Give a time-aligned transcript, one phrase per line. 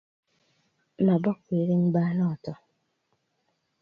[1.05, 2.53] mabokwekeny banoto